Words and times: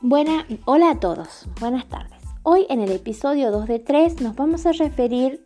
Buena, 0.00 0.46
hola 0.64 0.92
a 0.92 1.00
todos, 1.00 1.48
buenas 1.58 1.88
tardes. 1.88 2.22
Hoy 2.44 2.66
en 2.68 2.80
el 2.80 2.92
episodio 2.92 3.50
2 3.50 3.66
de 3.66 3.80
3 3.80 4.20
nos 4.20 4.36
vamos 4.36 4.64
a 4.64 4.70
referir 4.70 5.44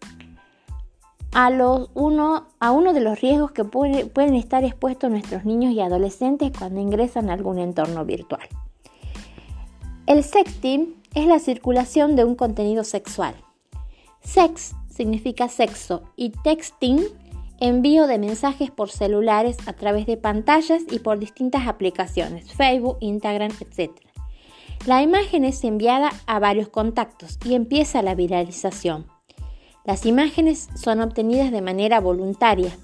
a, 1.32 1.48
los 1.48 1.88
uno, 1.94 2.48
a 2.60 2.70
uno 2.70 2.92
de 2.92 3.00
los 3.00 3.18
riesgos 3.22 3.52
que 3.52 3.64
pueden 3.64 4.34
estar 4.34 4.62
expuestos 4.62 5.10
nuestros 5.10 5.46
niños 5.46 5.72
y 5.72 5.80
adolescentes 5.80 6.52
cuando 6.56 6.80
ingresan 6.80 7.30
a 7.30 7.32
algún 7.32 7.58
entorno 7.58 8.04
virtual. 8.04 8.46
El 10.06 10.22
sexting 10.22 10.96
es 11.14 11.26
la 11.26 11.38
circulación 11.38 12.14
de 12.14 12.24
un 12.24 12.34
contenido 12.34 12.84
sexual. 12.84 13.34
Sex 14.20 14.74
significa 14.90 15.48
sexo 15.48 16.02
y 16.14 16.28
texting 16.28 17.00
envío 17.58 18.06
de 18.06 18.18
mensajes 18.18 18.70
por 18.70 18.90
celulares 18.90 19.56
a 19.64 19.72
través 19.72 20.04
de 20.04 20.18
pantallas 20.18 20.82
y 20.90 20.98
por 20.98 21.18
distintas 21.18 21.66
aplicaciones, 21.66 22.52
Facebook, 22.52 22.98
Instagram, 23.00 23.52
etc. 23.60 23.92
La 24.84 25.00
imagen 25.00 25.44
es 25.44 25.62
enviada 25.62 26.10
a 26.26 26.40
varios 26.40 26.68
contactos 26.68 27.38
y 27.44 27.54
empieza 27.54 28.02
la 28.02 28.16
viralización. 28.16 29.06
Las 29.84 30.06
imágenes 30.06 30.68
son 30.74 31.00
obtenidas 31.00 31.52
de 31.52 31.62
manera 31.62 32.00
voluntaria. 32.00 32.76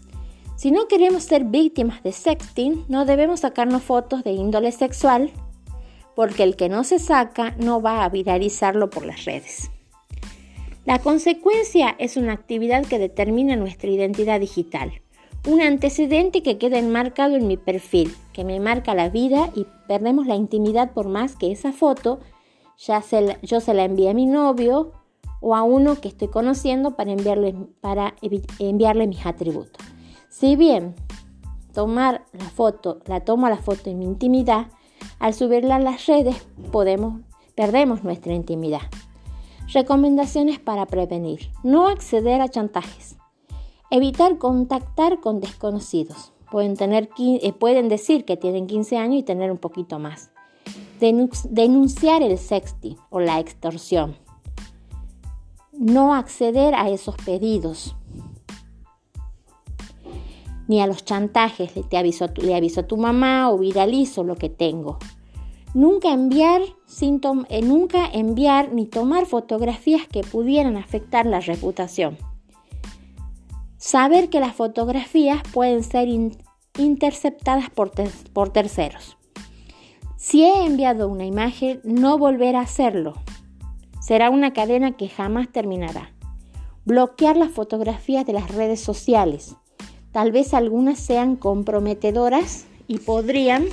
Si 0.55 0.71
no 0.71 0.87
queremos 0.87 1.25
ser 1.25 1.43
víctimas 1.43 2.05
de 2.05 2.13
sexting, 2.13 2.85
no 2.89 3.05
debemos 3.05 3.41
sacarnos 3.41 3.83
fotos 3.83 4.23
de 4.23 4.31
índole 4.31 4.71
sexual, 4.71 5.33
porque 6.15 6.45
el 6.45 6.55
que 6.55 6.69
no 6.69 6.85
se 6.85 7.01
saca 7.01 7.57
no 7.59 7.83
va 7.83 8.05
a 8.05 8.09
viralizarlo 8.09 8.91
por 8.91 9.05
las 9.05 9.25
redes. 9.25 9.69
La 10.85 11.01
consecuencia 11.01 11.97
es 11.99 12.17
una 12.17 12.33
actividad 12.33 12.87
que 12.87 13.01
determina 13.01 13.57
nuestra 13.57 13.91
identidad 13.91 14.39
digital, 14.39 15.03
un 15.47 15.61
antecedente 15.63 16.43
que 16.43 16.59
queda 16.59 16.79
enmarcado 16.79 17.37
en 17.37 17.47
mi 17.47 17.57
perfil, 17.57 18.15
que 18.33 18.45
me 18.45 18.61
marca 18.61 18.95
la 18.95 19.09
vida 19.09 19.51
y 19.55 19.67
perdemos 19.87 20.27
la 20.27 20.37
intimidad 20.37 20.93
por 20.93 21.09
más 21.09 21.37
que 21.37 21.53
esa 21.53 21.73
foto 21.73 22.21
ya 22.79 23.03
yo 23.43 23.61
se 23.61 23.75
la 23.75 23.85
envíe 23.85 24.09
a 24.09 24.15
mi 24.15 24.27
novio 24.27 24.93
o 25.41 25.55
a 25.55 25.63
uno 25.63 26.01
que 26.01 26.09
estoy 26.09 26.29
conociendo 26.29 26.97
para 26.97 27.13
enviarle, 27.13 27.55
para 27.81 28.15
enviarle 28.59 29.07
mis 29.07 29.27
atributos. 29.27 29.85
Si 30.29 30.57
bien 30.57 30.95
tomar 31.73 32.25
la 32.33 32.45
foto, 32.45 33.01
la 33.07 33.21
tomo 33.21 33.49
la 33.49 33.57
foto 33.57 33.91
en 33.91 33.99
mi 33.99 34.05
intimidad, 34.05 34.69
al 35.19 35.35
subirla 35.35 35.77
a 35.77 35.81
las 35.81 36.07
redes 36.07 36.47
podemos, 36.71 37.21
perdemos 37.55 38.05
nuestra 38.05 38.33
intimidad. 38.33 38.83
Recomendaciones 39.73 40.59
para 40.61 40.87
prevenir. 40.87 41.51
No 41.63 41.89
acceder 41.89 42.41
a 42.41 42.49
chantajes. 42.49 43.17
Evitar 43.91 44.37
contactar 44.37 45.21
con 45.21 45.41
desconocidos. 45.41 46.33
Pueden, 46.51 46.77
tener, 46.77 47.09
eh, 47.19 47.53
pueden 47.55 47.89
decir 47.89 48.27
que 48.27 48.37
tienen 48.37 48.67
15 48.67 48.99
años 48.99 49.21
y 49.21 49.23
tener 49.23 49.51
un 49.51 49.57
poquito 49.57 49.99
más. 49.99 50.31
Denunciar 51.01 52.23
el 52.23 52.37
sexting 52.37 52.97
o 53.09 53.21
la 53.21 53.39
extorsión. 53.39 54.17
No 55.73 56.15
acceder 56.15 56.75
a 56.75 56.91
esos 56.91 57.17
pedidos. 57.17 57.97
Ni 60.67 60.83
a 60.83 60.87
los 60.87 61.05
chantajes. 61.07 61.75
Le, 61.75 61.83
te 61.83 61.97
aviso, 61.97 62.27
le 62.37 62.55
aviso 62.55 62.81
a 62.81 62.87
tu 62.87 62.99
mamá 62.99 63.51
o 63.51 63.59
viralizo 63.59 64.23
lo 64.23 64.37
que 64.37 64.51
tengo. 64.51 64.99
Nunca 65.73 66.13
enviar, 66.13 66.61
eh, 66.61 67.63
nunca 67.63 68.07
enviar 68.07 68.73
ni 68.73 68.85
tomar 68.85 69.25
fotografías 69.25 70.07
que 70.07 70.23
pudieran 70.23 70.77
afectar 70.77 71.25
la 71.25 71.41
reputación. 71.41 72.19
Saber 73.79 74.29
que 74.29 74.41
las 74.41 74.55
fotografías 74.55 75.41
pueden 75.53 75.85
ser 75.85 76.09
interceptadas 76.77 77.71
por, 77.71 77.93
por 78.33 78.51
terceros. 78.51 79.17
Si 80.17 80.43
he 80.43 80.67
enviado 80.67 81.09
una 81.09 81.25
imagen, 81.25 81.81
no 81.85 82.19
volver 82.19 82.57
a 82.57 82.63
hacerlo. 82.63 83.15
Será 84.01 84.31
una 84.31 84.53
cadena 84.53 84.97
que 84.97 85.09
jamás 85.09 85.49
terminará. 85.51 86.13
Bloquear 86.85 87.37
las 87.37 87.53
fotografías 87.53 88.27
de 88.27 88.33
las 88.33 88.51
redes 88.51 88.81
sociales. 88.81 89.55
Tal 90.11 90.33
vez 90.33 90.55
algunas 90.55 90.99
sean 90.99 91.37
comprometedoras 91.37 92.67
y 92.89 92.99
podrían 92.99 93.67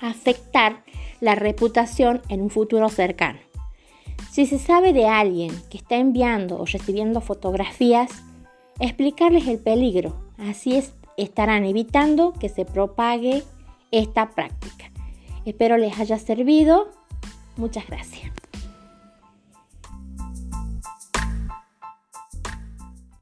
afectar 0.00 0.82
la 1.20 1.34
reputación 1.34 2.22
en 2.28 2.40
un 2.40 2.50
futuro 2.50 2.88
cercano. 2.88 3.40
Si 4.30 4.46
se 4.46 4.58
sabe 4.58 4.92
de 4.92 5.06
alguien 5.06 5.52
que 5.70 5.76
está 5.76 5.96
enviando 5.96 6.58
o 6.58 6.64
recibiendo 6.64 7.20
fotografías, 7.20 8.10
explicarles 8.78 9.46
el 9.46 9.58
peligro. 9.58 10.16
Así 10.38 10.82
estarán 11.16 11.64
evitando 11.64 12.32
que 12.32 12.48
se 12.48 12.64
propague 12.64 13.42
esta 13.90 14.30
práctica. 14.30 14.90
Espero 15.44 15.76
les 15.76 15.98
haya 15.98 16.18
servido. 16.18 16.88
Muchas 17.56 17.86
gracias. 17.86 18.32